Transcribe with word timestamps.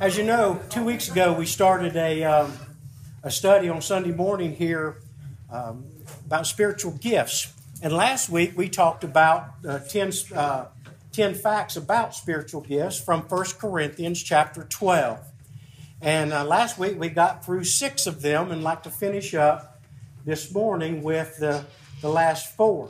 As 0.00 0.16
you 0.16 0.24
know, 0.24 0.58
two 0.70 0.82
weeks 0.82 1.10
ago 1.10 1.34
we 1.34 1.44
started 1.44 1.94
a, 1.94 2.24
um, 2.24 2.54
a 3.22 3.30
study 3.30 3.68
on 3.68 3.82
Sunday 3.82 4.12
morning 4.12 4.54
here 4.54 4.96
um, 5.52 5.84
about 6.24 6.46
spiritual 6.46 6.92
gifts. 6.92 7.52
And 7.82 7.92
last 7.92 8.30
week 8.30 8.56
we 8.56 8.70
talked 8.70 9.04
about 9.04 9.56
uh, 9.68 9.78
10, 9.80 10.12
uh, 10.34 10.64
10 11.12 11.34
facts 11.34 11.76
about 11.76 12.14
spiritual 12.14 12.62
gifts 12.62 12.98
from 12.98 13.20
1 13.20 13.44
Corinthians 13.58 14.22
chapter 14.22 14.62
12. 14.62 15.20
And 16.00 16.32
uh, 16.32 16.46
last 16.46 16.78
week 16.78 16.98
we 16.98 17.10
got 17.10 17.44
through 17.44 17.64
six 17.64 18.06
of 18.06 18.22
them 18.22 18.50
and 18.50 18.62
like 18.62 18.82
to 18.84 18.90
finish 18.90 19.34
up 19.34 19.82
this 20.24 20.50
morning 20.50 21.02
with 21.02 21.36
the, 21.36 21.66
the 22.00 22.08
last 22.08 22.56
four. 22.56 22.88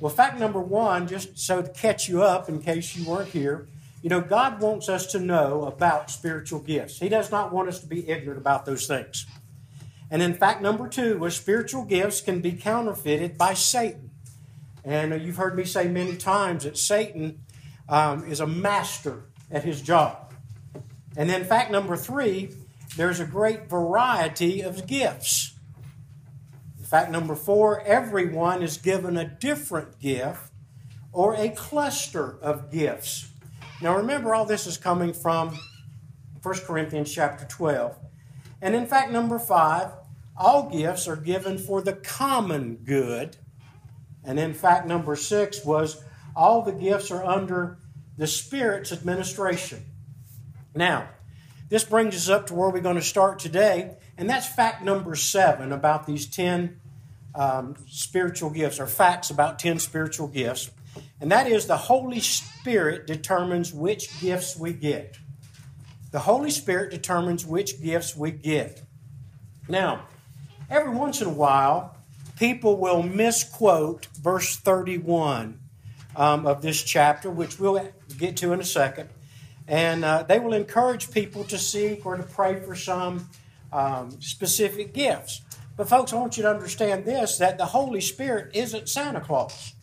Well, 0.00 0.12
fact 0.12 0.40
number 0.40 0.60
one, 0.60 1.06
just 1.06 1.38
so 1.38 1.62
to 1.62 1.68
catch 1.68 2.08
you 2.08 2.24
up 2.24 2.48
in 2.48 2.60
case 2.60 2.96
you 2.96 3.08
weren't 3.08 3.28
here, 3.28 3.68
you 4.08 4.16
know, 4.16 4.22
God 4.22 4.62
wants 4.62 4.88
us 4.88 5.04
to 5.08 5.18
know 5.18 5.64
about 5.64 6.10
spiritual 6.10 6.60
gifts. 6.60 6.98
He 6.98 7.10
does 7.10 7.30
not 7.30 7.52
want 7.52 7.68
us 7.68 7.80
to 7.80 7.86
be 7.86 8.08
ignorant 8.08 8.40
about 8.40 8.64
those 8.64 8.86
things. 8.86 9.26
And 10.10 10.22
in 10.22 10.32
fact, 10.32 10.62
number 10.62 10.88
two 10.88 11.18
was 11.18 11.36
spiritual 11.36 11.84
gifts 11.84 12.22
can 12.22 12.40
be 12.40 12.52
counterfeited 12.52 13.36
by 13.36 13.52
Satan. 13.52 14.08
And 14.82 15.20
you've 15.20 15.36
heard 15.36 15.54
me 15.58 15.64
say 15.64 15.88
many 15.88 16.16
times 16.16 16.64
that 16.64 16.78
Satan 16.78 17.40
um, 17.86 18.24
is 18.24 18.40
a 18.40 18.46
master 18.46 19.24
at 19.50 19.64
his 19.64 19.82
job. 19.82 20.32
And 21.14 21.28
then 21.28 21.44
fact 21.44 21.70
number 21.70 21.94
three, 21.94 22.54
there's 22.96 23.20
a 23.20 23.26
great 23.26 23.68
variety 23.68 24.62
of 24.62 24.86
gifts. 24.86 25.52
Fact 26.82 27.10
number 27.10 27.34
four, 27.34 27.82
everyone 27.82 28.62
is 28.62 28.78
given 28.78 29.18
a 29.18 29.26
different 29.26 30.00
gift 30.00 30.50
or 31.12 31.34
a 31.34 31.50
cluster 31.50 32.38
of 32.40 32.70
gifts. 32.70 33.32
Now 33.80 33.96
remember, 33.96 34.34
all 34.34 34.44
this 34.44 34.66
is 34.66 34.76
coming 34.76 35.12
from 35.12 35.56
1 36.42 36.54
Corinthians 36.66 37.12
chapter 37.12 37.44
12. 37.44 37.96
And 38.60 38.74
in 38.74 38.86
fact, 38.86 39.12
number 39.12 39.38
five, 39.38 39.92
all 40.36 40.68
gifts 40.68 41.06
are 41.06 41.16
given 41.16 41.58
for 41.58 41.80
the 41.80 41.92
common 41.92 42.76
good. 42.76 43.36
And 44.24 44.38
in 44.38 44.52
fact, 44.52 44.86
number 44.86 45.14
six 45.14 45.64
was 45.64 46.02
all 46.34 46.62
the 46.62 46.72
gifts 46.72 47.10
are 47.12 47.24
under 47.24 47.78
the 48.16 48.26
Spirit's 48.26 48.90
administration. 48.90 49.84
Now, 50.74 51.08
this 51.68 51.84
brings 51.84 52.16
us 52.16 52.28
up 52.28 52.48
to 52.48 52.54
where 52.54 52.70
we're 52.70 52.80
going 52.80 52.96
to 52.96 53.02
start 53.02 53.38
today, 53.38 53.96
and 54.16 54.28
that's 54.28 54.46
fact 54.46 54.82
number 54.82 55.14
seven 55.14 55.70
about 55.70 56.06
these 56.06 56.26
10 56.26 56.80
um, 57.34 57.76
spiritual 57.86 58.50
gifts, 58.50 58.80
or 58.80 58.86
facts 58.86 59.30
about 59.30 59.58
10 59.58 59.78
spiritual 59.78 60.26
gifts 60.26 60.70
and 61.20 61.32
that 61.32 61.46
is 61.46 61.66
the 61.66 61.76
Holy 61.76 62.20
Spirit 62.20 63.06
determines 63.06 63.72
which 63.72 64.20
gifts 64.20 64.56
we 64.56 64.72
get. 64.72 65.18
The 66.10 66.20
Holy 66.20 66.50
Spirit 66.50 66.90
determines 66.90 67.44
which 67.44 67.82
gifts 67.82 68.16
we 68.16 68.30
get. 68.30 68.82
Now, 69.68 70.06
every 70.70 70.94
once 70.94 71.20
in 71.20 71.26
a 71.26 71.32
while, 71.32 71.96
people 72.38 72.76
will 72.76 73.02
misquote 73.02 74.06
verse 74.06 74.56
31 74.56 75.58
um, 76.16 76.46
of 76.46 76.62
this 76.62 76.82
chapter, 76.82 77.30
which 77.30 77.58
we'll 77.58 77.88
get 78.16 78.36
to 78.38 78.52
in 78.52 78.60
a 78.60 78.64
second. 78.64 79.10
And 79.66 80.04
uh, 80.04 80.22
they 80.22 80.38
will 80.38 80.54
encourage 80.54 81.10
people 81.10 81.44
to 81.44 81.58
seek 81.58 82.06
or 82.06 82.16
to 82.16 82.22
pray 82.22 82.60
for 82.60 82.74
some 82.74 83.28
um, 83.72 84.20
specific 84.20 84.94
gifts. 84.94 85.42
But, 85.76 85.88
folks, 85.88 86.12
I 86.12 86.16
want 86.16 86.36
you 86.36 86.42
to 86.44 86.50
understand 86.50 87.04
this 87.04 87.38
that 87.38 87.58
the 87.58 87.66
Holy 87.66 88.00
Spirit 88.00 88.50
isn't 88.54 88.88
Santa 88.88 89.20
Claus. 89.20 89.74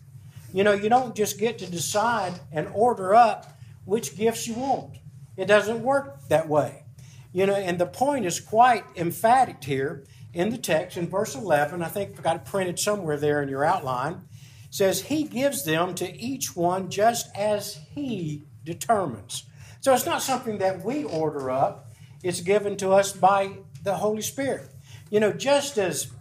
You 0.56 0.64
know, 0.64 0.72
you 0.72 0.88
don't 0.88 1.14
just 1.14 1.38
get 1.38 1.60
to 1.60 1.70
decide 1.70 2.40
and 2.50 2.70
order 2.74 3.14
up 3.14 3.60
which 3.84 4.16
gifts 4.16 4.48
you 4.48 4.54
want. 4.54 4.96
It 5.36 5.48
doesn't 5.48 5.84
work 5.84 6.30
that 6.30 6.48
way. 6.48 6.86
You 7.34 7.46
know, 7.46 7.56
and 7.56 7.78
the 7.78 7.86
point 7.86 8.26
is 8.26 8.40
quite 8.40 8.86
emphatic 8.96 9.62
here 9.62 10.06
in 10.34 10.52
the 10.52 10.58
text 10.58 10.96
in 10.96 11.10
verse 11.10 11.36
11. 11.36 11.84
I 11.84 11.90
think 11.90 12.12
I've 12.12 12.24
got 12.24 12.38
it 12.38 12.46
printed 12.46 12.80
somewhere 12.80 13.18
there 13.18 13.42
in 13.44 13.50
your 13.50 13.66
outline. 13.66 14.22
says, 14.70 15.02
He 15.02 15.24
gives 15.24 15.66
them 15.66 15.94
to 15.96 16.18
each 16.18 16.56
one 16.56 16.90
just 16.90 17.28
as 17.36 17.82
He 17.94 18.46
determines. 18.64 19.44
So 19.82 19.94
it's 19.94 20.06
not 20.06 20.22
something 20.22 20.60
that 20.60 20.86
we 20.86 21.04
order 21.04 21.52
up, 21.52 21.92
it's 22.24 22.40
given 22.40 22.78
to 22.78 22.92
us 22.92 23.12
by 23.12 23.58
the 23.84 23.96
Holy 23.96 24.22
Spirit. 24.22 24.70
You 25.10 25.20
know, 25.20 25.34
just 25.34 25.78
as 25.78 26.12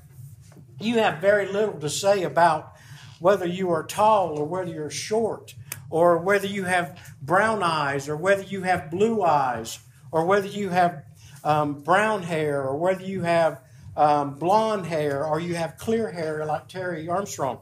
you 0.80 0.98
have 0.98 1.20
very 1.20 1.46
little 1.46 1.78
to 1.78 1.88
say 1.88 2.24
about 2.24 2.73
whether 3.24 3.46
you 3.46 3.70
are 3.70 3.82
tall 3.82 4.38
or 4.38 4.44
whether 4.44 4.70
you're 4.70 4.90
short, 4.90 5.54
or 5.88 6.18
whether 6.18 6.46
you 6.46 6.64
have 6.64 7.14
brown 7.22 7.62
eyes 7.62 8.06
or 8.06 8.18
whether 8.18 8.42
you 8.42 8.64
have 8.64 8.90
blue 8.90 9.22
eyes, 9.22 9.78
or 10.12 10.26
whether 10.26 10.46
you 10.46 10.68
have 10.68 11.04
um, 11.42 11.80
brown 11.80 12.22
hair 12.22 12.62
or 12.62 12.76
whether 12.76 13.02
you 13.02 13.22
have 13.22 13.62
um, 13.96 14.34
blonde 14.34 14.84
hair 14.84 15.24
or 15.24 15.40
you 15.40 15.54
have 15.54 15.78
clear 15.78 16.10
hair 16.10 16.44
like 16.44 16.68
Terry 16.68 17.08
Armstrong. 17.08 17.60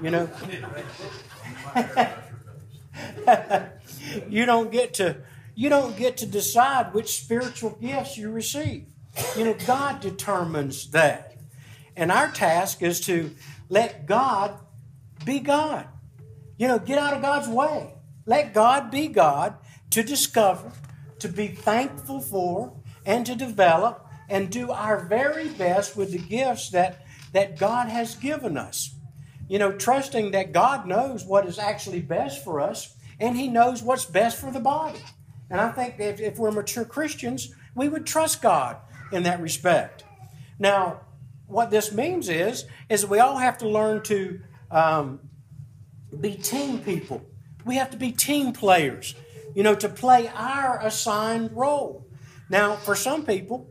You 0.00 0.12
know, 0.12 0.30
you 4.28 4.46
don't 4.46 4.70
get 4.70 4.94
to 4.94 5.16
you 5.56 5.68
don't 5.68 5.96
get 5.96 6.16
to 6.18 6.26
decide 6.26 6.94
which 6.94 7.20
spiritual 7.20 7.70
gifts 7.80 8.16
you 8.16 8.30
receive. 8.30 8.86
You 9.36 9.46
know, 9.46 9.56
God 9.66 9.98
determines 10.00 10.92
that. 10.92 11.34
And 11.96 12.12
our 12.12 12.30
task 12.30 12.80
is 12.84 13.00
to 13.06 13.34
let 13.68 14.06
God 14.06 14.58
be 15.24 15.40
God. 15.40 15.86
You 16.56 16.68
know, 16.68 16.78
get 16.78 16.98
out 16.98 17.14
of 17.14 17.22
God's 17.22 17.48
way. 17.48 17.94
Let 18.26 18.52
God 18.52 18.90
be 18.90 19.08
God 19.08 19.54
to 19.90 20.02
discover, 20.02 20.72
to 21.20 21.28
be 21.28 21.48
thankful 21.48 22.20
for, 22.20 22.74
and 23.06 23.24
to 23.26 23.34
develop 23.34 24.06
and 24.28 24.50
do 24.50 24.70
our 24.70 25.06
very 25.06 25.48
best 25.48 25.96
with 25.96 26.12
the 26.12 26.18
gifts 26.18 26.70
that, 26.70 27.06
that 27.32 27.58
God 27.58 27.88
has 27.88 28.14
given 28.16 28.58
us. 28.58 28.94
You 29.48 29.58
know, 29.58 29.72
trusting 29.72 30.32
that 30.32 30.52
God 30.52 30.86
knows 30.86 31.24
what 31.24 31.46
is 31.46 31.58
actually 31.58 32.02
best 32.02 32.44
for 32.44 32.60
us 32.60 32.94
and 33.18 33.36
He 33.36 33.48
knows 33.48 33.82
what's 33.82 34.04
best 34.04 34.38
for 34.38 34.50
the 34.50 34.60
body. 34.60 35.00
And 35.50 35.60
I 35.60 35.70
think 35.70 35.96
that 35.96 36.20
if 36.20 36.38
we're 36.38 36.50
mature 36.50 36.84
Christians, 36.84 37.54
we 37.74 37.88
would 37.88 38.06
trust 38.06 38.42
God 38.42 38.76
in 39.10 39.22
that 39.22 39.40
respect. 39.40 40.04
Now, 40.58 41.00
what 41.48 41.70
this 41.70 41.92
means 41.92 42.28
is, 42.28 42.66
is 42.88 43.06
we 43.06 43.18
all 43.18 43.38
have 43.38 43.58
to 43.58 43.68
learn 43.68 44.02
to 44.04 44.40
um, 44.70 45.20
be 46.20 46.34
team 46.34 46.78
people. 46.80 47.24
We 47.64 47.76
have 47.76 47.90
to 47.90 47.96
be 47.96 48.12
team 48.12 48.52
players, 48.52 49.14
you 49.54 49.62
know, 49.62 49.74
to 49.74 49.88
play 49.88 50.30
our 50.34 50.78
assigned 50.86 51.52
role. 51.56 52.06
Now, 52.50 52.76
for 52.76 52.94
some 52.94 53.24
people, 53.26 53.68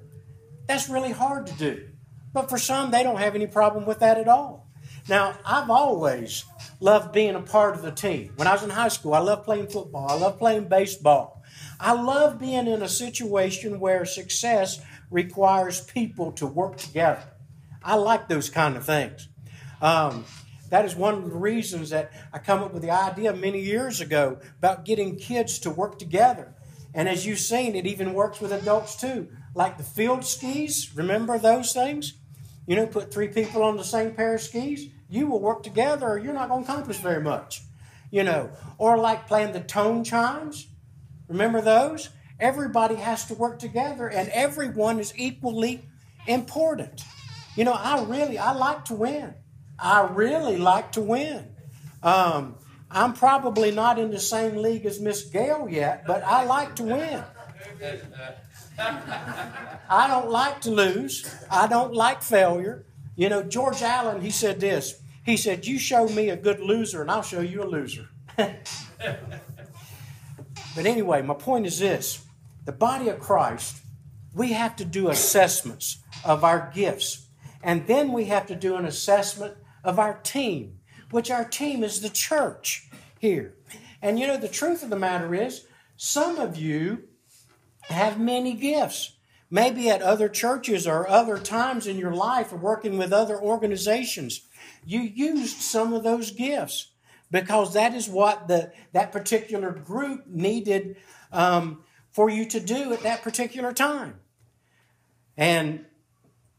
that's 0.67 0.89
really 0.89 1.11
hard 1.11 1.47
to 1.47 1.53
do. 1.53 1.87
But 2.33 2.49
for 2.49 2.57
some, 2.57 2.91
they 2.91 3.03
don't 3.03 3.19
have 3.19 3.35
any 3.35 3.47
problem 3.47 3.85
with 3.85 3.99
that 3.99 4.17
at 4.17 4.27
all. 4.27 4.67
Now, 5.07 5.37
I've 5.45 5.69
always 5.69 6.43
loved 6.79 7.13
being 7.13 7.35
a 7.35 7.41
part 7.41 7.75
of 7.75 7.81
the 7.81 7.91
team. 7.91 8.33
When 8.35 8.47
I 8.47 8.53
was 8.53 8.63
in 8.63 8.69
high 8.69 8.89
school, 8.89 9.13
I 9.13 9.19
loved 9.19 9.45
playing 9.45 9.67
football, 9.67 10.09
I 10.09 10.15
loved 10.15 10.37
playing 10.37 10.67
baseball. 10.67 11.43
I 11.79 11.93
love 11.93 12.39
being 12.39 12.67
in 12.67 12.81
a 12.81 12.89
situation 12.89 13.79
where 13.79 14.03
success 14.03 14.81
requires 15.09 15.81
people 15.81 16.31
to 16.33 16.45
work 16.45 16.77
together. 16.77 17.23
I 17.83 17.95
like 17.95 18.27
those 18.27 18.49
kind 18.49 18.75
of 18.75 18.85
things. 18.85 19.27
Um, 19.81 20.25
that 20.69 20.85
is 20.85 20.95
one 20.95 21.13
of 21.13 21.23
the 21.23 21.35
reasons 21.35 21.91
that 21.91 22.11
I 22.33 22.39
come 22.39 22.61
up 22.61 22.73
with 22.73 22.81
the 22.81 22.91
idea 22.91 23.33
many 23.33 23.61
years 23.61 24.01
ago 24.01 24.39
about 24.57 24.85
getting 24.85 25.15
kids 25.15 25.59
to 25.59 25.69
work 25.69 25.97
together. 25.97 26.53
And 26.93 27.07
as 27.07 27.25
you've 27.25 27.39
seen, 27.39 27.75
it 27.75 27.85
even 27.85 28.13
works 28.13 28.41
with 28.41 28.51
adults 28.51 28.95
too. 28.95 29.29
Like 29.53 29.77
the 29.77 29.83
field 29.83 30.25
skis, 30.25 30.91
remember 30.95 31.37
those 31.37 31.73
things? 31.73 32.13
You 32.65 32.75
know, 32.75 32.87
put 32.87 33.13
three 33.13 33.29
people 33.29 33.63
on 33.63 33.77
the 33.77 33.83
same 33.83 34.11
pair 34.11 34.35
of 34.35 34.41
skis, 34.41 34.89
you 35.09 35.27
will 35.27 35.39
work 35.39 35.63
together 35.63 36.07
or 36.07 36.17
you're 36.17 36.33
not 36.33 36.49
going 36.49 36.65
to 36.65 36.71
accomplish 36.71 36.97
very 36.97 37.21
much. 37.21 37.61
You 38.11 38.23
know, 38.23 38.49
or 38.77 38.97
like 38.97 39.27
playing 39.27 39.53
the 39.53 39.61
tone 39.61 40.03
chimes, 40.03 40.67
remember 41.27 41.61
those? 41.61 42.09
Everybody 42.39 42.95
has 42.95 43.25
to 43.25 43.33
work 43.33 43.59
together 43.59 44.07
and 44.07 44.29
everyone 44.29 44.99
is 44.99 45.13
equally 45.17 45.85
important. 46.27 47.03
You 47.57 47.65
know, 47.65 47.73
I 47.73 48.03
really, 48.03 48.37
I 48.37 48.53
like 48.53 48.85
to 48.85 48.93
win. 48.93 49.33
I 49.79 50.01
really 50.01 50.57
like 50.57 50.91
to 50.91 51.01
win. 51.01 51.55
Um, 52.03 52.55
I'm 52.91 53.13
probably 53.13 53.71
not 53.71 53.97
in 53.97 54.11
the 54.11 54.19
same 54.19 54.57
league 54.57 54.85
as 54.85 54.99
Miss 54.99 55.23
Gail 55.23 55.67
yet, 55.67 56.05
but 56.05 56.23
I 56.23 56.45
like 56.45 56.75
to 56.75 56.83
win. 56.83 57.23
I 59.89 60.07
don't 60.07 60.29
like 60.29 60.61
to 60.61 60.69
lose. 60.69 61.35
I 61.49 61.65
don't 61.65 61.95
like 61.95 62.21
failure. 62.21 62.85
You 63.15 63.29
know, 63.29 63.41
George 63.41 63.81
Allen, 63.81 64.21
he 64.21 64.29
said 64.29 64.59
this. 64.59 65.01
He 65.25 65.35
said, 65.35 65.65
You 65.65 65.79
show 65.79 66.07
me 66.07 66.29
a 66.29 66.37
good 66.37 66.59
loser, 66.59 67.01
and 67.01 67.09
I'll 67.09 67.23
show 67.23 67.41
you 67.41 67.63
a 67.63 67.65
loser. 67.65 68.07
but 68.37 68.67
anyway, 70.77 71.23
my 71.23 71.33
point 71.33 71.65
is 71.65 71.79
this 71.79 72.23
the 72.65 72.71
body 72.71 73.09
of 73.09 73.19
Christ, 73.19 73.77
we 74.35 74.53
have 74.53 74.75
to 74.75 74.85
do 74.85 75.09
assessments 75.09 75.97
of 76.23 76.43
our 76.43 76.71
gifts 76.75 77.26
and 77.67 77.85
then 77.85 78.13
we 78.13 78.25
have 78.25 78.47
to 78.47 78.55
do 78.55 78.77
an 78.77 78.85
assessment 78.85 79.57
of 79.83 79.99
our 79.99 80.19
team, 80.19 80.79
which 81.11 81.29
our 81.29 81.43
team 81.43 81.83
is 81.83 81.99
the 81.99 82.09
church 82.09 82.89
here. 83.19 83.55
And 84.01 84.17
you 84.17 84.25
know, 84.25 84.37
the 84.37 84.47
truth 84.47 84.83
of 84.83 84.89
the 84.89 84.95
matter 84.95 85.35
is, 85.35 85.67
some 85.97 86.37
of 86.37 86.55
you 86.55 87.09
have 87.89 88.21
many 88.21 88.53
gifts. 88.53 89.17
Maybe 89.51 89.89
at 89.89 90.01
other 90.01 90.29
churches 90.29 90.87
or 90.87 91.09
other 91.09 91.37
times 91.37 91.87
in 91.87 91.97
your 91.97 92.13
life 92.13 92.53
or 92.53 92.57
working 92.57 92.97
with 92.97 93.11
other 93.11 93.37
organizations, 93.37 94.47
you 94.85 95.01
used 95.01 95.57
some 95.57 95.93
of 95.93 96.03
those 96.03 96.31
gifts 96.31 96.91
because 97.31 97.73
that 97.73 97.93
is 97.93 98.07
what 98.07 98.47
the, 98.47 98.71
that 98.93 99.11
particular 99.11 99.71
group 99.71 100.25
needed 100.25 100.95
um, 101.33 101.83
for 102.11 102.29
you 102.29 102.45
to 102.45 102.61
do 102.61 102.93
at 102.93 103.01
that 103.01 103.23
particular 103.23 103.73
time. 103.73 104.21
And 105.35 105.85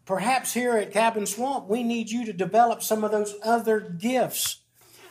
perhaps 0.08 0.54
here 0.54 0.72
at 0.72 0.90
Cabin 0.90 1.26
Swamp, 1.26 1.68
we 1.68 1.82
need 1.82 2.10
you 2.10 2.24
to 2.24 2.32
develop 2.32 2.82
some 2.82 3.04
of 3.04 3.10
those 3.10 3.34
other 3.44 3.78
gifts. 3.78 4.62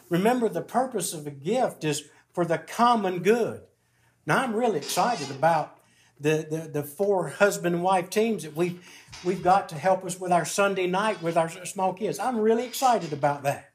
Remember, 0.09 0.49
the 0.49 0.63
purpose 0.63 1.13
of 1.13 1.27
a 1.27 1.31
gift 1.31 1.83
is 1.83 2.09
for 2.33 2.43
the 2.43 2.57
common 2.57 3.19
good. 3.19 3.61
Now, 4.25 4.39
I'm 4.39 4.55
really 4.55 4.79
excited 4.79 5.29
about 5.29 5.77
the, 6.19 6.47
the, 6.49 6.81
the 6.81 6.83
four 6.83 7.29
husband 7.29 7.75
and 7.75 7.83
wife 7.83 8.09
teams 8.09 8.41
that 8.41 8.55
we've, 8.55 8.83
we've 9.23 9.43
got 9.43 9.69
to 9.69 9.75
help 9.75 10.03
us 10.03 10.19
with 10.19 10.31
our 10.31 10.45
Sunday 10.45 10.87
night 10.87 11.21
with 11.21 11.37
our 11.37 11.49
small 11.65 11.93
kids. 11.93 12.17
I'm 12.17 12.39
really 12.39 12.65
excited 12.65 13.13
about 13.13 13.43
that. 13.43 13.69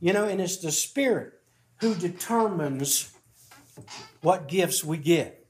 You 0.00 0.14
know, 0.14 0.24
and 0.24 0.40
it's 0.40 0.56
the 0.56 0.72
Spirit 0.72 1.34
who 1.82 1.94
determines 1.94 3.12
what 4.22 4.48
gifts 4.48 4.82
we 4.82 4.96
get. 4.96 5.46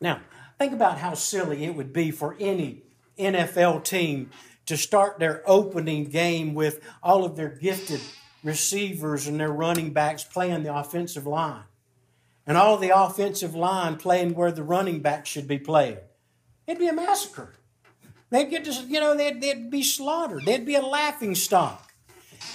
Now, 0.00 0.22
think 0.58 0.72
about 0.72 0.96
how 0.96 1.12
silly 1.12 1.66
it 1.66 1.74
would 1.74 1.92
be 1.92 2.10
for 2.10 2.34
any 2.40 2.84
NFL 3.18 3.84
team 3.84 4.30
to 4.66 4.76
start 4.76 5.18
their 5.18 5.42
opening 5.46 6.04
game 6.04 6.54
with 6.54 6.80
all 7.02 7.24
of 7.24 7.36
their 7.36 7.48
gifted 7.48 8.00
receivers 8.42 9.26
and 9.26 9.38
their 9.38 9.52
running 9.52 9.92
backs 9.92 10.24
playing 10.24 10.62
the 10.62 10.74
offensive 10.74 11.26
line 11.26 11.64
and 12.46 12.56
all 12.56 12.76
the 12.76 12.90
offensive 12.90 13.54
line 13.54 13.96
playing 13.96 14.34
where 14.34 14.52
the 14.52 14.62
running 14.62 15.00
back 15.00 15.26
should 15.26 15.46
be 15.46 15.58
playing. 15.58 15.98
It'd 16.66 16.80
be 16.80 16.88
a 16.88 16.92
massacre. 16.92 17.54
They'd 18.30 18.50
get 18.50 18.64
to, 18.64 18.72
you 18.88 19.00
know, 19.00 19.16
they'd, 19.16 19.40
they'd 19.40 19.70
be 19.70 19.82
slaughtered. 19.82 20.44
They'd 20.44 20.64
be 20.64 20.74
a 20.74 20.82
laughing 20.82 21.34
stock. 21.34 21.92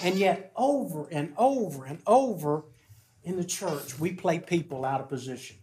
And 0.02 0.16
yet, 0.16 0.52
over 0.56 1.08
and 1.10 1.32
over 1.36 1.84
and 1.84 2.00
over 2.06 2.64
in 3.22 3.36
the 3.36 3.44
church, 3.44 3.98
we 3.98 4.12
play 4.12 4.38
people 4.38 4.84
out 4.84 5.00
of 5.00 5.08
position 5.08 5.56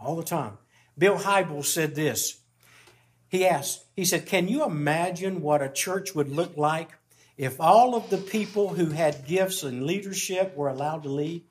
all 0.00 0.16
the 0.16 0.22
time. 0.22 0.58
Bill 0.96 1.16
Hybels 1.16 1.66
said 1.66 1.94
this. 1.94 2.38
He 3.32 3.46
asked, 3.46 3.86
he 3.96 4.04
said, 4.04 4.26
Can 4.26 4.46
you 4.46 4.62
imagine 4.62 5.40
what 5.40 5.62
a 5.62 5.70
church 5.70 6.14
would 6.14 6.28
look 6.28 6.58
like 6.58 6.90
if 7.38 7.58
all 7.58 7.94
of 7.94 8.10
the 8.10 8.18
people 8.18 8.74
who 8.74 8.90
had 8.90 9.26
gifts 9.26 9.62
and 9.62 9.86
leadership 9.86 10.54
were 10.54 10.68
allowed 10.68 11.04
to 11.04 11.08
lead? 11.08 11.44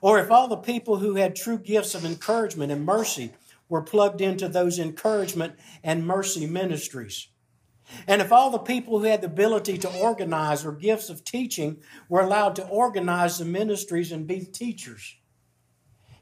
Or 0.00 0.18
if 0.18 0.30
all 0.30 0.48
the 0.48 0.56
people 0.56 0.96
who 0.96 1.16
had 1.16 1.36
true 1.36 1.58
gifts 1.58 1.94
of 1.94 2.06
encouragement 2.06 2.72
and 2.72 2.86
mercy 2.86 3.32
were 3.68 3.82
plugged 3.82 4.22
into 4.22 4.48
those 4.48 4.78
encouragement 4.78 5.56
and 5.84 6.06
mercy 6.06 6.46
ministries. 6.46 7.28
And 8.08 8.22
if 8.22 8.32
all 8.32 8.50
the 8.50 8.56
people 8.56 8.98
who 8.98 9.04
had 9.04 9.20
the 9.20 9.26
ability 9.26 9.76
to 9.76 9.98
organize 9.98 10.64
or 10.64 10.72
gifts 10.72 11.10
of 11.10 11.24
teaching 11.24 11.82
were 12.08 12.22
allowed 12.22 12.56
to 12.56 12.66
organize 12.68 13.36
the 13.36 13.44
ministries 13.44 14.12
and 14.12 14.26
be 14.26 14.46
teachers. 14.46 15.16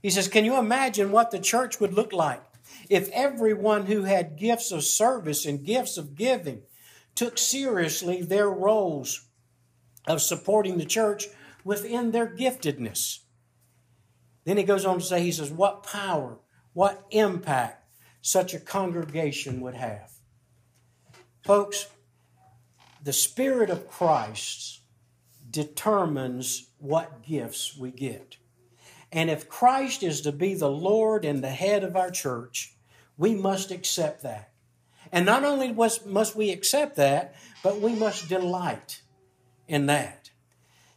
He 0.03 0.11
says, 0.11 0.27
Can 0.27 0.45
you 0.45 0.59
imagine 0.59 1.13
what 1.13 1.31
the 1.31 1.39
church 1.39 1.79
would 1.79 1.95
look 1.95 2.13
like 2.13 2.43
if 2.91 3.09
everyone 3.11 3.87
who 3.87 4.03
had 4.05 4.37
gifts 4.37 4.73
of 4.73 4.85
service 4.85 5.47
and 5.47 5.65
gifts 5.65 5.97
of 5.97 6.15
giving 6.15 6.63
took 7.15 7.39
seriously 7.39 8.23
their 8.23 8.51
roles 8.51 9.27
of 10.07 10.21
supporting 10.21 10.79
the 10.79 10.85
church 10.85 11.27
within 11.65 12.11
their 12.11 12.27
giftedness? 12.27 13.21
Then 14.45 14.57
he 14.57 14.63
goes 14.63 14.85
on 14.85 14.99
to 14.99 15.05
say, 15.05 15.23
he 15.23 15.33
says, 15.33 15.51
what 15.51 15.83
power, 15.83 16.39
what 16.73 17.07
impact 17.11 17.85
such 18.21 18.55
a 18.55 18.59
congregation 18.59 19.61
would 19.61 19.75
have. 19.75 20.11
Folks, 21.43 21.89
the 23.03 23.13
Spirit 23.13 23.69
of 23.69 23.87
Christ 23.89 24.81
determines 25.51 26.71
what 26.79 27.23
gifts 27.23 27.77
we 27.77 27.91
get. 27.91 28.39
And 29.13 29.31
if 29.31 29.49
Christ 29.49 30.03
is 30.03 30.23
to 30.23 30.33
be 30.33 30.55
the 30.55 30.71
Lord 30.71 31.25
and 31.25 31.45
the 31.45 31.51
head 31.51 31.85
of 31.85 31.97
our 31.97 32.11
church, 32.11 32.74
we 33.17 33.35
must 33.35 33.71
accept 33.71 34.23
that. 34.23 34.51
And 35.13 35.25
not 35.27 35.45
only 35.45 35.73
must 35.73 36.37
we 36.37 36.51
accept 36.51 36.97
that, 36.97 37.35
but 37.63 37.81
we 37.81 37.95
must 37.95 38.29
delight 38.29 39.03
in 39.69 39.87
that. 39.87 40.31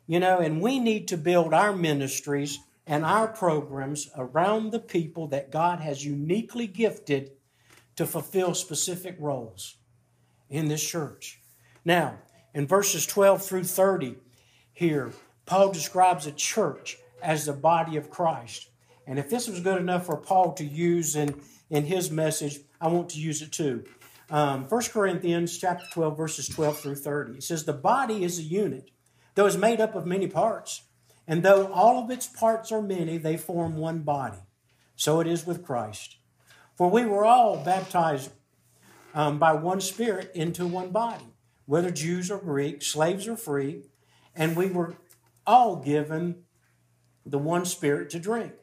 You 0.08 0.20
know, 0.20 0.40
and 0.40 0.62
we 0.62 0.80
need 0.80 1.08
to 1.10 1.18
build 1.18 1.54
our 1.54 1.76
ministries 1.76 2.60
and 2.86 3.04
our 3.04 3.28
programs 3.28 4.10
around 4.16 4.72
the 4.72 4.80
people 4.80 5.28
that 5.28 5.52
God 5.52 5.80
has 5.80 6.06
uniquely 6.06 6.66
gifted 6.68 7.32
to 7.98 8.06
fulfill 8.06 8.54
specific 8.54 9.18
roles 9.20 9.76
in 10.50 10.70
this 10.70 10.84
church. 10.84 11.42
Now, 11.84 12.20
in 12.54 12.66
verses 12.66 13.06
12 13.06 13.46
through 13.46 13.66
30 13.66 14.16
here, 14.72 15.12
Paul 15.46 15.72
describes 15.72 16.26
a 16.26 16.32
church 16.32 16.98
as 17.22 17.46
the 17.46 17.54
body 17.54 17.98
of 17.98 18.10
Christ. 18.10 18.70
And 19.06 19.20
if 19.20 19.30
this 19.30 19.48
was 19.48 19.60
good 19.60 19.80
enough 19.80 20.06
for 20.06 20.18
Paul 20.18 20.54
to 20.54 20.64
use 20.64 21.16
in, 21.16 21.42
in 21.70 21.86
his 21.86 22.10
message, 22.10 22.60
I 22.80 22.88
want 22.88 23.10
to 23.10 23.20
use 23.20 23.42
it 23.42 23.52
too. 23.52 23.84
Um, 24.30 24.66
1 24.68 24.82
Corinthians 24.92 25.58
chapter 25.58 25.86
12, 25.94 26.18
verses 26.18 26.48
12 26.50 26.80
through 26.80 26.96
30. 26.96 27.38
It 27.38 27.44
says, 27.44 27.64
The 27.64 27.74
body 27.74 28.24
is 28.24 28.40
a 28.40 28.44
unit, 28.44 28.92
though 29.36 29.46
it's 29.46 29.56
made 29.56 29.80
up 29.80 29.96
of 29.96 30.06
many 30.06 30.28
parts. 30.28 30.84
And 31.28 31.44
though 31.44 31.72
all 31.72 32.04
of 32.04 32.10
its 32.10 32.28
parts 32.28 32.72
are 32.72 32.82
many, 32.82 33.18
they 33.18 33.38
form 33.38 33.78
one 33.78 34.00
body. 34.00 34.38
So 34.96 35.20
it 35.20 35.28
is 35.28 35.46
with 35.46 35.66
Christ. 35.66 36.18
For 36.76 36.90
we 36.90 37.06
were 37.06 37.26
all 37.26 37.58
baptized 37.58 38.32
um, 39.14 39.40
by 39.40 39.54
one 39.54 39.82
Spirit 39.82 40.32
into 40.34 40.66
one 40.68 40.92
body, 40.92 41.26
whether 41.66 41.92
Jews 41.92 42.32
or 42.32 42.38
Greeks, 42.38 42.88
slaves 42.88 43.28
or 43.28 43.36
free, 43.36 43.84
and 44.36 44.56
we 44.56 44.68
were 44.68 44.96
all 45.46 45.78
given 45.78 46.44
the 47.26 47.38
one 47.38 47.66
Spirit 47.66 48.10
to 48.12 48.20
drink. 48.20 48.54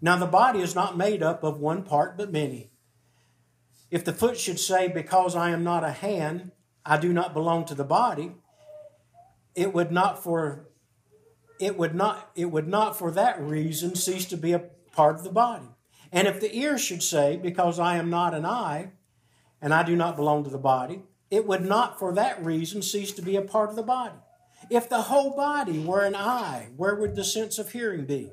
Now, 0.00 0.16
the 0.16 0.26
body 0.26 0.60
is 0.60 0.74
not 0.74 0.96
made 0.96 1.22
up 1.22 1.42
of 1.42 1.58
one 1.58 1.82
part, 1.82 2.16
but 2.16 2.32
many. 2.32 2.70
If 3.90 4.04
the 4.04 4.12
foot 4.12 4.38
should 4.38 4.60
say, 4.60 4.88
Because 4.88 5.34
I 5.34 5.50
am 5.50 5.64
not 5.64 5.84
a 5.84 5.90
hand, 5.90 6.52
I 6.84 6.98
do 6.98 7.12
not 7.12 7.34
belong 7.34 7.64
to 7.66 7.74
the 7.74 7.84
body, 7.84 8.32
it 9.54 9.72
would 9.74 9.90
not 9.90 10.22
for 10.22 10.68
it 11.60 11.76
would 11.76 11.94
not 11.94 12.30
it 12.36 12.46
would 12.46 12.68
not 12.68 12.96
for 12.96 13.10
that 13.10 13.40
reason 13.40 13.96
cease 13.96 14.26
to 14.26 14.36
be 14.36 14.52
a 14.52 14.70
part 14.92 15.16
of 15.16 15.24
the 15.24 15.30
body. 15.30 15.66
And 16.12 16.28
if 16.28 16.40
the 16.40 16.56
ear 16.56 16.78
should 16.78 17.02
say, 17.02 17.36
Because 17.36 17.78
I 17.78 17.96
am 17.96 18.10
not 18.10 18.34
an 18.34 18.46
eye, 18.46 18.92
and 19.60 19.74
I 19.74 19.82
do 19.82 19.96
not 19.96 20.16
belong 20.16 20.44
to 20.44 20.50
the 20.50 20.58
body, 20.58 21.02
it 21.30 21.46
would 21.46 21.64
not 21.64 21.98
for 21.98 22.14
that 22.14 22.44
reason 22.44 22.82
cease 22.82 23.12
to 23.12 23.22
be 23.22 23.36
a 23.36 23.42
part 23.42 23.70
of 23.70 23.76
the 23.76 23.82
body. 23.82 24.16
If 24.70 24.88
the 24.88 25.02
whole 25.02 25.34
body 25.34 25.78
were 25.78 26.04
an 26.04 26.14
eye, 26.14 26.68
where 26.76 26.94
would 26.94 27.14
the 27.14 27.24
sense 27.24 27.58
of 27.58 27.72
hearing 27.72 28.06
be? 28.06 28.32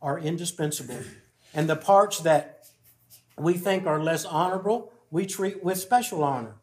are 0.00 0.18
indispensable. 0.18 1.00
And 1.54 1.68
the 1.68 1.76
parts 1.76 2.20
that 2.20 2.66
we 3.36 3.54
think 3.54 3.86
are 3.86 4.02
less 4.02 4.24
honorable, 4.24 4.92
we 5.10 5.26
treat 5.26 5.62
with 5.62 5.78
special 5.78 6.22
honor. 6.22 6.56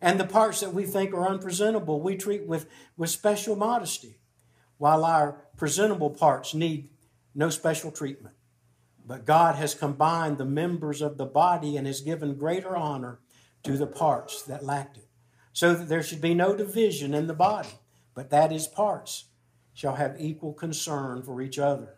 And 0.00 0.20
the 0.20 0.26
parts 0.26 0.60
that 0.60 0.74
we 0.74 0.84
think 0.84 1.14
are 1.14 1.28
unpresentable, 1.28 2.00
we 2.00 2.16
treat 2.16 2.46
with, 2.46 2.66
with 2.96 3.10
special 3.10 3.56
modesty 3.56 4.18
while 4.78 5.04
our 5.04 5.38
presentable 5.56 6.10
parts 6.10 6.54
need 6.54 6.90
no 7.34 7.48
special 7.50 7.90
treatment. 7.90 8.34
But 9.06 9.24
God 9.24 9.54
has 9.54 9.74
combined 9.74 10.36
the 10.36 10.44
members 10.44 11.00
of 11.00 11.16
the 11.16 11.26
body 11.26 11.76
and 11.76 11.86
has 11.86 12.00
given 12.00 12.34
greater 12.34 12.76
honor 12.76 13.20
to 13.62 13.76
the 13.76 13.86
parts 13.86 14.42
that 14.42 14.64
lacked 14.64 14.96
it, 14.98 15.08
so 15.52 15.74
that 15.74 15.88
there 15.88 16.02
should 16.02 16.20
be 16.20 16.34
no 16.34 16.54
division 16.54 17.14
in 17.14 17.26
the 17.26 17.34
body, 17.34 17.78
but 18.14 18.30
that 18.30 18.50
his 18.50 18.66
parts 18.66 19.26
shall 19.74 19.94
have 19.94 20.20
equal 20.20 20.52
concern 20.52 21.22
for 21.22 21.40
each 21.40 21.58
other. 21.58 21.94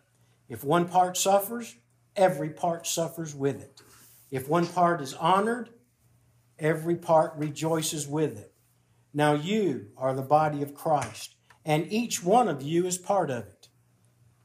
If 0.49 0.65
one 0.65 0.89
part 0.89 1.17
suffers, 1.17 1.77
every 2.17 2.51
part 2.51 2.87
suffers 2.87 3.35
with 3.35 3.63
it. 3.63 3.81
If 4.31 4.49
one 4.49 4.67
part 4.67 5.01
is 5.01 5.15
honored, 5.15 5.71
every 6.59 6.97
part 6.97 7.35
rejoices 7.37 8.07
with 8.07 8.39
it. 8.39 8.53
Now 9.13 9.35
you 9.35 9.89
are 9.97 10.15
the 10.15 10.23
body 10.23 10.63
of 10.63 10.75
Christ 10.75 11.35
and 11.69 11.93
each 11.93 12.25
one 12.25 12.49
of 12.49 12.63
you 12.63 12.87
is 12.87 12.97
part 12.97 13.29
of 13.29 13.45
it. 13.45 13.69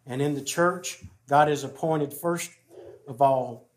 And 0.06 0.22
in 0.22 0.36
the 0.36 0.42
church, 0.42 1.02
God 1.30 1.48
has 1.48 1.64
appointed 1.64 2.14
first 2.14 2.52
of 3.08 3.22
all 3.22 3.70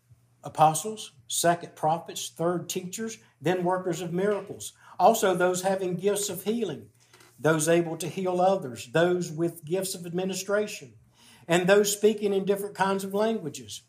apostles, 0.42 1.12
second 1.28 1.76
prophets, 1.76 2.28
third 2.36 2.68
teachers, 2.68 3.18
then 3.40 3.62
workers 3.62 4.00
of 4.00 4.12
miracles. 4.12 4.72
Also, 4.98 5.32
those 5.32 5.62
having 5.62 5.94
gifts 5.94 6.28
of 6.28 6.42
healing, 6.42 6.88
those 7.38 7.68
able 7.68 7.96
to 7.98 8.08
heal 8.08 8.40
others, 8.40 8.88
those 8.92 9.30
with 9.30 9.64
gifts 9.64 9.94
of 9.94 10.06
administration, 10.06 10.94
and 11.48 11.66
those 11.66 11.92
speaking 11.92 12.32
in 12.32 12.44
different 12.44 12.74
kinds 12.74 13.04
of 13.04 13.14
languages. 13.14 13.82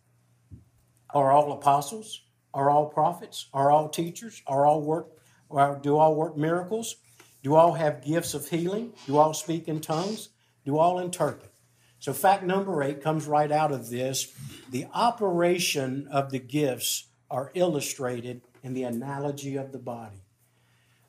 Are 1.14 1.32
all 1.32 1.52
apostles? 1.52 2.22
Are 2.54 2.70
all 2.70 2.88
prophets? 2.88 3.48
Are 3.54 3.72
all 3.72 3.90
teachers? 3.90 4.42
Are 4.48 4.66
all 4.66 4.82
work? 4.82 5.08
Do 5.82 5.98
all 5.98 6.16
work 6.16 6.38
miracles? 6.38 6.98
Do 7.44 7.56
all 7.56 7.74
have 7.74 8.04
gifts 8.04 8.34
of 8.34 8.50
healing? 8.50 8.94
Do 9.06 9.18
all 9.18 9.34
speak 9.34 9.68
in 9.68 9.80
tongues? 9.80 10.30
Do 10.66 10.78
all 10.78 11.00
interpret? 11.00 11.52
So, 12.00 12.14
fact 12.14 12.44
number 12.44 12.84
eight 12.84 13.02
comes 13.02 13.26
right 13.26 13.52
out 13.52 13.72
of 13.72 13.90
this. 13.90 14.32
The 14.70 14.86
operation 14.94 16.08
of 16.12 16.30
the 16.30 16.40
gifts 16.40 17.08
are 17.32 17.52
illustrated 17.54 18.42
in 18.64 18.74
the 18.74 18.84
analogy 18.84 19.56
of 19.56 19.72
the 19.72 19.80
body. 19.80 20.22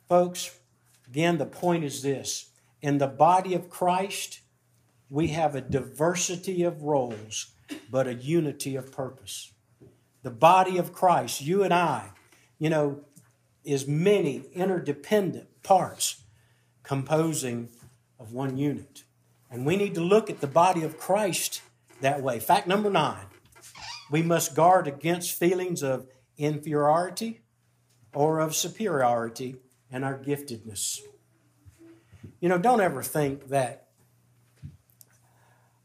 Folks, 0.09 0.59
again, 1.07 1.39
the 1.39 1.47
point 1.47 1.85
is 1.85 2.03
this 2.03 2.51
in 2.81 2.99
the 2.99 3.07
body 3.07 3.55
of 3.55 3.69
Christ, 3.69 4.41
we 5.11 5.29
have 5.29 5.55
a 5.55 5.61
diversity 5.61 6.63
of 6.63 6.83
roles, 6.83 7.53
but 7.91 8.07
a 8.07 8.15
unity 8.15 8.77
of 8.77 8.93
purpose. 8.93 9.53
The 10.23 10.31
body 10.31 10.79
of 10.79 10.93
Christ, 10.93 11.41
you 11.41 11.63
and 11.63 11.73
I, 11.73 12.11
you 12.59 12.71
know, 12.71 13.01
is 13.65 13.87
many 13.87 14.45
interdependent 14.53 15.63
parts 15.63 16.23
composing 16.83 17.69
of 18.19 18.33
one 18.33 18.57
unit. 18.57 19.05
And 19.51 19.65
we 19.65 19.77
need 19.77 19.95
to 19.95 20.01
look 20.01 20.29
at 20.29 20.41
the 20.41 20.47
body 20.47 20.83
of 20.83 20.99
Christ 20.99 21.63
that 22.01 22.23
way. 22.23 22.41
Fact 22.41 22.67
number 22.67 22.91
nine 22.91 23.27
we 24.11 24.23
must 24.23 24.55
guard 24.55 24.87
against 24.87 25.39
feelings 25.39 25.83
of 25.83 26.07
inferiority 26.39 27.41
or 28.15 28.39
of 28.39 28.55
superiority 28.55 29.57
in 29.91 30.03
our 30.03 30.19
giftedness. 30.19 31.01
You 32.41 32.49
know, 32.49 32.59
don't 32.59 32.81
ever 32.81 33.03
think 33.03 33.49
that 33.49 33.88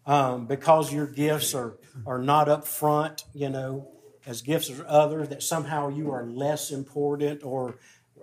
um, 0.06 0.46
because 0.46 0.94
your 0.94 1.08
gifts 1.08 1.54
are, 1.54 1.78
are 2.06 2.20
not 2.20 2.50
up 2.50 2.68
front, 2.68 3.24
you 3.34 3.50
know, 3.50 3.90
as 4.26 4.42
gifts 4.42 4.70
of 4.70 4.82
other, 4.82 5.26
that 5.28 5.44
somehow 5.44 5.90
you 5.90 6.12
are 6.12 6.26
less 6.26 6.72
important 6.72 7.44
or 7.44 7.76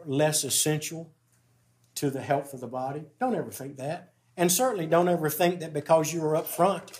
less 0.05 0.45
essential 0.45 1.11
to 1.95 2.11
the 2.11 2.23
health 2.23 2.55
of 2.55 2.61
the 2.61 2.67
body. 2.67 3.05
Don't 3.19 3.35
ever 3.35 3.51
think 3.51 3.77
that. 3.77 4.13
And 4.37 4.51
certainly 4.51 4.87
don't 4.87 5.09
ever 5.09 5.29
think 5.29 5.61
that 5.61 5.75
because 5.75 6.13
you 6.13 6.25
are 6.25 6.37
up 6.37 6.47
front, 6.47 6.99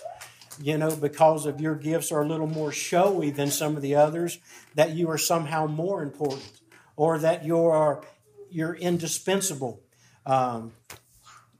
you 0.61 0.77
know, 0.77 0.95
because 0.95 1.45
of 1.45 1.59
your 1.59 1.75
gifts 1.75 2.11
are 2.11 2.21
a 2.21 2.27
little 2.27 2.47
more 2.47 2.71
showy 2.71 3.31
than 3.31 3.49
some 3.49 3.75
of 3.75 3.81
the 3.81 3.95
others, 3.95 4.37
that 4.75 4.91
you 4.91 5.09
are 5.09 5.17
somehow 5.17 5.65
more 5.65 6.03
important 6.03 6.61
or 6.95 7.17
that 7.17 7.43
you 7.43 7.57
are 7.57 8.03
you're 8.51 8.75
indispensable 8.75 9.81
um, 10.25 10.73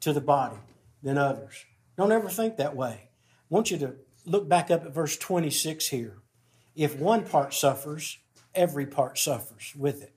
to 0.01 0.13
the 0.13 0.21
body 0.21 0.57
than 1.01 1.17
others. 1.17 1.65
Don't 1.97 2.11
ever 2.11 2.29
think 2.29 2.57
that 2.57 2.75
way. 2.75 3.09
Want 3.51 3.69
you 3.69 3.77
to 3.79 3.95
look 4.25 4.47
back 4.47 4.71
up 4.71 4.85
at 4.85 4.93
verse 4.93 5.17
26 5.17 5.89
here. 5.89 6.19
If 6.73 6.97
one 6.97 7.25
part 7.25 7.53
suffers, 7.53 8.17
every 8.55 8.85
part 8.85 9.17
suffers 9.17 9.73
with 9.75 10.01
it. 10.01 10.13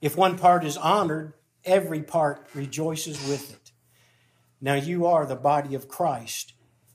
If 0.00 0.16
one 0.16 0.38
part 0.38 0.64
is 0.64 0.76
honored, 0.76 1.34
every 1.64 2.00
part 2.00 2.46
rejoices 2.54 3.28
with 3.28 3.52
it. 3.52 3.72
Now 4.60 4.74
you 4.74 5.04
are 5.04 5.26
the 5.26 5.34
body 5.34 5.74
of 5.74 5.88
Christ, 5.88 6.52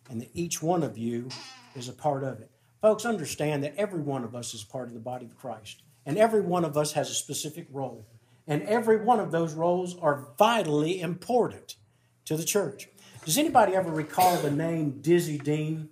and 0.10 0.22
that 0.22 0.30
each 0.34 0.64
one 0.64 0.82
of 0.82 0.98
you 0.98 1.28
is 1.76 1.90
a 1.90 1.94
part 1.94 2.24
of 2.24 2.40
it. 2.40 2.52
Folks, 2.82 3.04
understand 3.04 3.62
that 3.66 3.76
every 3.76 4.02
one 4.02 4.24
of 4.24 4.34
us 4.34 4.54
is 4.54 4.64
part 4.64 4.88
of 4.88 4.94
the 4.94 5.02
body 5.02 5.26
of 5.26 5.36
Christ, 5.36 5.84
and 6.06 6.18
every 6.18 6.40
one 6.40 6.64
of 6.64 6.78
us 6.78 6.94
has 6.94 7.10
a 7.10 7.14
specific 7.14 7.68
role. 7.70 8.08
And 8.48 8.62
every 8.64 9.04
one 9.04 9.20
of 9.20 9.32
those 9.32 9.54
roles 9.54 9.98
are 10.00 10.30
vitally 10.38 11.02
important 11.02 11.76
to 12.24 12.38
the 12.38 12.46
church. 12.46 12.88
Does 13.26 13.40
anybody 13.40 13.74
ever 13.76 13.90
recall 13.90 14.38
the 14.38 14.52
name 14.52 15.00
Dizzy 15.02 15.40
Dean? 15.40 15.90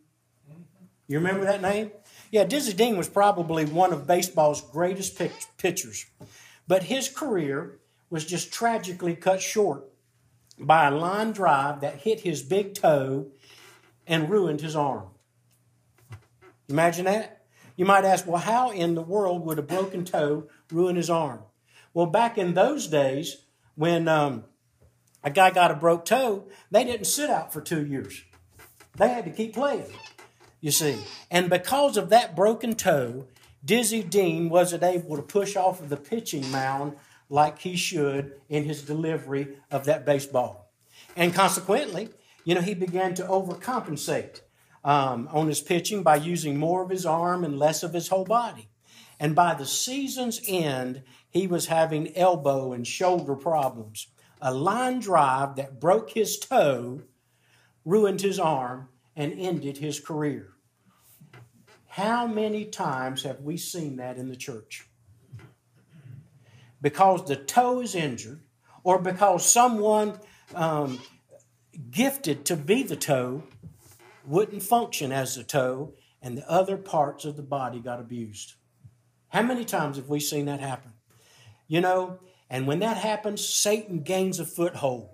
You 1.07 1.17
remember 1.17 1.45
that 1.45 1.63
name? 1.63 1.91
Yeah, 2.29 2.43
Dizzy 2.43 2.73
Dean 2.73 2.95
was 2.95 3.09
probably 3.09 3.65
one 3.65 3.91
of 3.91 4.05
baseball's 4.05 4.61
greatest 4.61 5.19
pitchers. 5.57 6.05
But 6.67 6.83
his 6.83 7.09
career 7.09 7.79
was 8.11 8.23
just 8.23 8.53
tragically 8.53 9.15
cut 9.15 9.41
short 9.41 9.85
by 10.59 10.87
a 10.87 10.91
line 10.91 11.31
drive 11.31 11.81
that 11.81 12.01
hit 12.01 12.19
his 12.19 12.43
big 12.43 12.75
toe 12.75 13.31
and 14.05 14.29
ruined 14.29 14.61
his 14.61 14.75
arm. 14.75 15.07
Imagine 16.69 17.05
that? 17.05 17.45
You 17.75 17.85
might 17.85 18.05
ask, 18.05 18.27
well, 18.27 18.37
how 18.37 18.69
in 18.69 18.93
the 18.93 19.01
world 19.01 19.43
would 19.43 19.57
a 19.57 19.63
broken 19.63 20.05
toe 20.05 20.47
ruin 20.71 20.95
his 20.95 21.09
arm? 21.09 21.39
Well, 21.95 22.05
back 22.05 22.37
in 22.37 22.53
those 22.53 22.85
days, 22.87 23.37
when 23.73 24.07
um, 24.07 24.43
a 25.23 25.29
guy 25.29 25.51
got 25.51 25.71
a 25.71 25.75
broke 25.75 26.05
toe, 26.05 26.45
they 26.71 26.83
didn't 26.83 27.07
sit 27.07 27.29
out 27.29 27.53
for 27.53 27.61
two 27.61 27.85
years. 27.85 28.23
They 28.97 29.09
had 29.09 29.25
to 29.25 29.31
keep 29.31 29.53
playing, 29.53 29.91
you 30.61 30.71
see. 30.71 30.97
And 31.31 31.49
because 31.49 31.97
of 31.97 32.09
that 32.09 32.35
broken 32.35 32.75
toe, 32.75 33.27
Dizzy 33.65 34.03
Dean 34.03 34.49
wasn't 34.49 34.83
able 34.83 35.15
to 35.15 35.21
push 35.21 35.55
off 35.55 35.79
of 35.79 35.89
the 35.89 35.97
pitching 35.97 36.49
mound 36.51 36.97
like 37.29 37.59
he 37.59 37.75
should 37.75 38.33
in 38.49 38.65
his 38.65 38.81
delivery 38.81 39.57
of 39.71 39.85
that 39.85 40.05
baseball. 40.05 40.71
And 41.15 41.33
consequently, 41.33 42.09
you 42.43 42.55
know, 42.55 42.61
he 42.61 42.73
began 42.73 43.13
to 43.15 43.23
overcompensate 43.23 44.41
um, 44.83 45.29
on 45.31 45.47
his 45.47 45.61
pitching 45.61 46.03
by 46.03 46.17
using 46.17 46.57
more 46.57 46.83
of 46.83 46.89
his 46.89 47.05
arm 47.05 47.43
and 47.43 47.57
less 47.57 47.83
of 47.83 47.93
his 47.93 48.09
whole 48.09 48.25
body. 48.25 48.67
And 49.19 49.35
by 49.35 49.53
the 49.53 49.65
season's 49.65 50.41
end, 50.47 51.03
he 51.29 51.47
was 51.47 51.67
having 51.67 52.15
elbow 52.17 52.73
and 52.73 52.85
shoulder 52.85 53.35
problems. 53.35 54.07
A 54.45 54.53
line 54.53 54.99
drive 54.99 55.55
that 55.55 55.79
broke 55.79 56.11
his 56.11 56.37
toe 56.37 57.03
ruined 57.85 58.21
his 58.21 58.39
arm 58.39 58.89
and 59.15 59.33
ended 59.33 59.77
his 59.77 59.99
career. 59.99 60.49
How 61.87 62.27
many 62.27 62.65
times 62.65 63.23
have 63.23 63.41
we 63.41 63.57
seen 63.57 63.95
that 63.97 64.17
in 64.17 64.27
the 64.27 64.35
church? 64.35 64.85
because 66.83 67.25
the 67.25 67.37
toe 67.37 67.79
is 67.79 67.95
injured 67.95 68.41
or 68.83 68.99
because 68.99 69.49
someone 69.49 70.19
um, 70.53 70.99
gifted 71.89 72.45
to 72.45 72.55
be 72.55 72.83
the 72.83 72.97
toe 72.97 73.41
wouldn't 74.27 74.61
function 74.61 75.11
as 75.11 75.35
the 75.35 75.43
toe 75.43 75.93
and 76.21 76.37
the 76.37 76.47
other 76.49 76.77
parts 76.77 77.25
of 77.25 77.37
the 77.37 77.41
body 77.41 77.79
got 77.79 77.99
abused. 77.99 78.55
How 79.29 79.41
many 79.41 79.65
times 79.65 79.95
have 79.95 80.09
we 80.09 80.19
seen 80.19 80.45
that 80.45 80.59
happen? 80.59 80.91
You 81.67 81.81
know, 81.81 82.19
and 82.53 82.67
when 82.67 82.79
that 82.79 82.97
happens, 82.97 83.45
Satan 83.45 83.99
gains 83.99 84.39
a 84.39 84.45
foothold. 84.45 85.09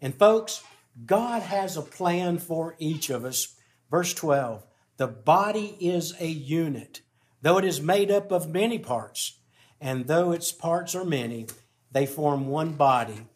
And 0.00 0.14
folks, 0.14 0.62
God 1.04 1.42
has 1.42 1.76
a 1.76 1.82
plan 1.82 2.38
for 2.38 2.74
each 2.78 3.10
of 3.10 3.24
us. 3.24 3.54
Verse 3.90 4.14
12 4.14 4.64
the 4.96 5.06
body 5.06 5.76
is 5.78 6.14
a 6.18 6.26
unit, 6.26 7.02
though 7.40 7.58
it 7.58 7.64
is 7.64 7.80
made 7.80 8.10
up 8.10 8.32
of 8.32 8.48
many 8.48 8.80
parts 8.80 9.38
and 9.80 10.06
though 10.06 10.32
its 10.32 10.50
parts 10.50 10.94
are 10.94 11.04
many, 11.04 11.46
they 11.92 12.06
form 12.06 12.48
one 12.48 12.72
body. 12.72 13.26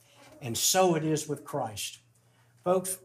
And 0.41 0.59
so 0.59 0.97
it 0.97 1.05
is 1.05 1.29
with 1.29 1.45
Christ. 1.45 1.99
Folks, 2.65 2.99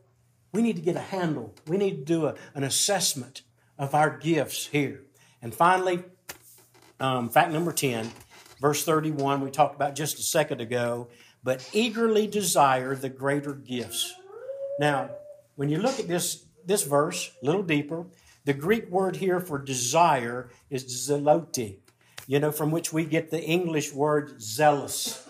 we 0.51 0.61
need 0.61 0.75
to 0.75 0.81
get 0.81 0.95
a 0.95 1.01
handle. 1.01 1.53
We 1.67 1.77
need 1.77 1.97
to 1.97 2.05
do 2.05 2.25
a, 2.25 2.35
an 2.55 2.63
assessment 2.63 3.43
of 3.77 3.93
our 3.93 4.17
gifts 4.17 4.67
here. 4.67 5.03
And 5.41 5.53
finally, 5.53 6.03
um, 6.99 7.29
fact 7.29 7.51
number 7.51 7.71
10, 7.71 8.09
verse 8.61 8.83
31, 8.83 9.41
we 9.41 9.51
talked 9.51 9.75
about 9.75 9.95
just 9.95 10.19
a 10.19 10.23
second 10.23 10.61
ago, 10.61 11.07
but 11.43 11.69
eagerly 11.73 12.27
desire 12.27 12.95
the 12.95 13.09
greater 13.09 13.53
gifts. 13.53 14.13
Now, 14.79 15.11
when 15.55 15.69
you 15.69 15.77
look 15.77 15.99
at 15.99 16.07
this, 16.07 16.45
this 16.65 16.83
verse 16.83 17.31
a 17.41 17.45
little 17.45 17.63
deeper, 17.63 18.05
the 18.45 18.53
Greek 18.53 18.89
word 18.89 19.17
here 19.17 19.39
for 19.39 19.57
desire 19.57 20.49
is 20.69 20.85
zelote 20.85 21.77
you 22.27 22.39
know, 22.39 22.51
from 22.51 22.71
which 22.71 22.91
we 22.91 23.05
get 23.05 23.31
the 23.31 23.41
English 23.41 23.93
word 23.93 24.41
zealous, 24.41 25.27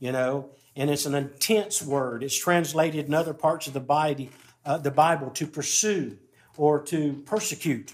you 0.00 0.10
know, 0.10 0.48
and 0.74 0.90
it's 0.90 1.04
an 1.04 1.14
intense 1.14 1.82
word. 1.82 2.24
It's 2.24 2.36
translated 2.36 3.06
in 3.06 3.14
other 3.14 3.34
parts 3.34 3.66
of 3.66 3.74
the 3.74 3.80
Bible, 3.80 4.28
uh, 4.64 4.78
the 4.78 4.90
Bible 4.90 5.30
to 5.32 5.46
pursue 5.46 6.16
or 6.56 6.80
to 6.84 7.22
persecute. 7.26 7.92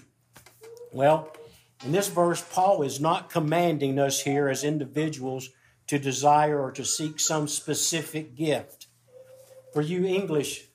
Well, 0.93 1.31
in 1.85 1.91
this 1.91 2.09
verse, 2.09 2.41
Paul 2.41 2.83
is 2.83 2.99
not 2.99 3.29
commanding 3.29 3.99
us 3.99 4.21
here 4.21 4.49
as 4.49 4.63
individuals 4.63 5.49
to 5.87 5.97
desire 5.97 6.61
or 6.61 6.71
to 6.71 6.85
seek 6.85 7.19
some 7.19 7.47
specific 7.47 8.35
gift. 8.35 8.87
For 9.73 9.81
you 9.81 10.05
English 10.05 10.65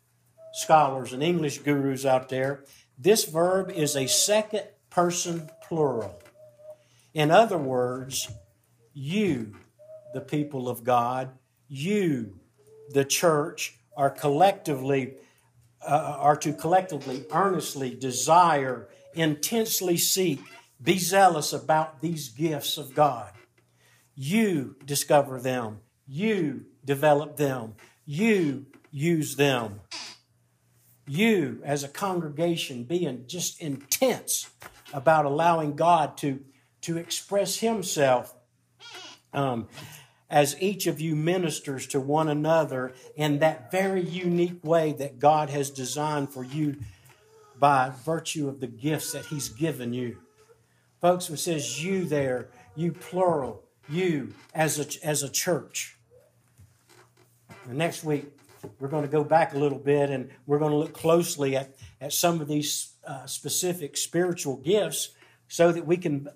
scholars 0.55 1.13
and 1.13 1.23
English 1.23 1.59
gurus 1.59 2.05
out 2.05 2.29
there, 2.29 2.65
this 2.99 3.25
verb 3.25 3.71
is 3.71 3.97
a 3.97 4.07
second 4.07 4.65
person 4.89 5.51
plural. 5.63 6.19
In 7.13 7.31
other 7.31 7.59
words, 7.59 8.31
you, 8.93 9.57
the 10.15 10.21
people 10.21 10.69
of 10.69 10.85
God, 10.85 11.31
you, 11.69 12.39
the 12.91 13.05
church, 13.05 13.79
are 13.97 14.11
collectively 14.11 15.15
uh, 15.87 16.17
are 16.19 16.37
to 16.37 16.53
collectively, 16.53 17.25
earnestly 17.31 17.95
desire, 17.95 18.89
intensely 19.13 19.97
seek 19.99 20.41
Be 20.85 20.99
zealous 20.99 21.55
about 21.55 22.03
these 22.03 22.29
gifts 22.29 22.77
of 22.77 22.95
God. 22.95 23.31
You 24.15 24.77
discover 24.85 25.41
them. 25.41 25.81
You 26.07 26.67
develop 26.85 27.39
them. 27.39 27.75
You 28.05 28.67
use 28.93 29.37
them. 29.37 29.81
You, 31.07 31.61
as 31.65 31.85
a 31.85 31.89
congregation, 31.89 32.85
being 32.85 33.25
just 33.27 33.61
intense 33.63 34.51
about 34.93 35.25
allowing 35.25 35.75
God 35.75 36.19
to, 36.19 36.41
to 36.83 36.99
express 36.99 37.59
Himself 37.59 38.35
um, 39.33 39.69
as 40.29 40.61
each 40.61 40.87
of 40.87 41.01
you 41.01 41.17
ministers 41.17 41.87
to 41.89 42.01
one 42.01 42.29
another 42.29 42.93
in 43.17 43.39
that 43.39 43.71
very 43.71 44.03
unique 44.03 44.63
way 44.63 44.93
that 44.93 45.19
God 45.19 45.49
has 45.49 45.71
designed 45.71 46.31
for 46.31 46.45
you 46.45 46.77
by 47.59 47.91
virtue 48.05 48.49
of 48.49 48.61
the 48.61 48.67
gifts 48.67 49.13
that 49.13 49.27
He's 49.27 49.49
given 49.49 49.95
you. 49.95 50.19
Folks, 51.05 51.29
it 51.29 51.37
says 51.37 51.85
you 51.85 52.07
there, 52.07 52.49
you 52.75 52.91
plural, 52.91 53.63
you 53.91 54.33
as 54.55 54.79
a, 54.79 55.07
as 55.07 55.23
a 55.23 55.29
church. 55.29 55.99
And 57.69 57.77
next 57.77 58.05
week, 58.05 58.25
we're 58.81 58.89
going 58.89 59.03
to 59.03 59.11
go 59.11 59.23
back 59.23 59.53
a 59.53 59.59
little 59.59 59.79
bit 59.79 60.09
and 60.09 60.31
we're 60.47 60.59
going 60.59 60.71
to 60.71 60.79
look 60.79 60.95
closely 60.95 61.57
at, 61.57 61.77
at 62.01 62.15
some 62.15 62.41
of 62.41 62.49
these 62.49 62.95
uh, 63.07 63.27
specific 63.27 63.99
spiritual 63.99 64.57
gifts 64.57 65.11
so 65.47 65.73
that 65.73 65.87
we 65.87 65.99
can 65.99 66.27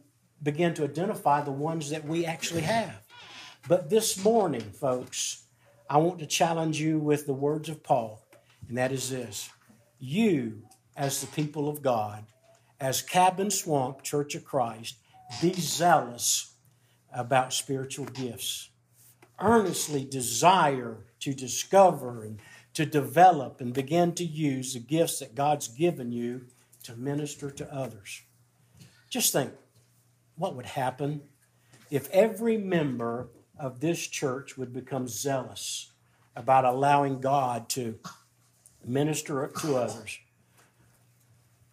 begin 0.42 0.74
to 0.74 0.84
identify 0.84 1.40
the 1.40 1.50
ones 1.50 1.88
that 1.88 2.04
we 2.04 2.26
actually 2.26 2.60
have. 2.60 3.06
But 3.68 3.88
this 3.88 4.22
morning, 4.22 4.60
folks, 4.60 5.44
I 5.88 5.96
want 5.96 6.18
to 6.18 6.26
challenge 6.26 6.78
you 6.78 6.98
with 6.98 7.24
the 7.24 7.32
words 7.32 7.70
of 7.70 7.82
Paul, 7.82 8.22
and 8.68 8.76
that 8.76 8.92
is 8.92 9.08
this 9.08 9.48
You, 9.98 10.60
as 10.94 11.22
the 11.22 11.26
people 11.28 11.70
of 11.70 11.80
God, 11.80 12.26
as 12.80 13.02
Cabin 13.02 13.50
Swamp 13.50 14.02
Church 14.02 14.34
of 14.34 14.44
Christ, 14.44 14.96
be 15.42 15.52
zealous 15.52 16.54
about 17.12 17.52
spiritual 17.52 18.06
gifts. 18.06 18.70
Earnestly 19.40 20.04
desire 20.04 20.98
to 21.20 21.34
discover 21.34 22.24
and 22.24 22.40
to 22.74 22.86
develop 22.86 23.60
and 23.60 23.72
begin 23.72 24.14
to 24.14 24.24
use 24.24 24.74
the 24.74 24.80
gifts 24.80 25.18
that 25.18 25.34
God's 25.34 25.68
given 25.68 26.12
you 26.12 26.46
to 26.84 26.94
minister 26.94 27.50
to 27.50 27.74
others. 27.74 28.22
Just 29.10 29.32
think 29.32 29.52
what 30.36 30.54
would 30.54 30.66
happen 30.66 31.22
if 31.90 32.10
every 32.10 32.56
member 32.56 33.28
of 33.58 33.80
this 33.80 34.06
church 34.06 34.56
would 34.56 34.72
become 34.72 35.08
zealous 35.08 35.90
about 36.36 36.64
allowing 36.64 37.20
God 37.20 37.68
to 37.70 37.98
minister 38.84 39.50
to 39.60 39.76
others 39.76 40.18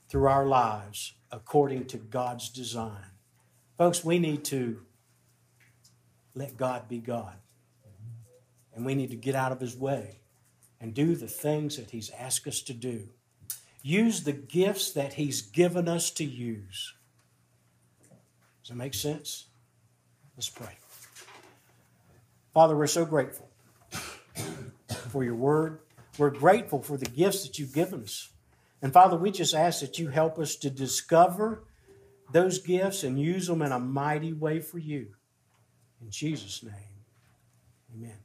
through 0.09 0.27
our 0.27 0.45
lives 0.45 1.13
according 1.31 1.85
to 1.85 1.97
God's 1.97 2.49
design. 2.49 3.11
Folks, 3.77 4.03
we 4.03 4.19
need 4.19 4.43
to 4.45 4.81
let 6.33 6.57
God 6.57 6.87
be 6.87 6.99
God. 6.99 7.33
And 8.73 8.85
we 8.85 8.93
need 8.93 9.11
to 9.11 9.15
get 9.15 9.35
out 9.35 9.51
of 9.51 9.59
His 9.59 9.75
way 9.75 10.19
and 10.81 10.93
do 10.93 11.15
the 11.15 11.27
things 11.27 11.77
that 11.77 11.91
He's 11.91 12.09
asked 12.11 12.47
us 12.47 12.61
to 12.63 12.73
do. 12.73 13.07
Use 13.81 14.23
the 14.23 14.33
gifts 14.33 14.91
that 14.91 15.13
He's 15.13 15.41
given 15.41 15.87
us 15.87 16.11
to 16.11 16.25
use. 16.25 16.93
Does 18.63 18.69
that 18.69 18.75
make 18.75 18.93
sense? 18.93 19.45
Let's 20.35 20.49
pray. 20.49 20.77
Father, 22.53 22.75
we're 22.75 22.87
so 22.87 23.05
grateful 23.05 23.49
for 25.09 25.23
your 25.23 25.35
word. 25.35 25.79
We're 26.17 26.29
grateful 26.29 26.81
for 26.81 26.97
the 26.97 27.05
gifts 27.05 27.43
that 27.43 27.59
you've 27.59 27.73
given 27.73 28.03
us. 28.03 28.29
And 28.85 28.93
Father, 28.93 29.17
we 29.17 29.31
just 29.31 29.55
ask 29.55 29.79
that 29.79 29.97
you 29.97 30.09
help 30.09 30.37
us 30.37 30.57
to 30.57 30.69
discover 30.69 31.63
those 32.31 32.59
gifts 32.59 33.03
and 33.03 33.19
use 33.19 33.47
them 33.47 33.63
in 33.63 33.71
a 33.71 33.79
mighty 33.79 34.31
way 34.31 34.59
for 34.59 34.77
you. 34.77 35.07
In 35.99 36.11
Jesus' 36.11 36.61
name, 36.61 37.01
amen. 37.91 38.24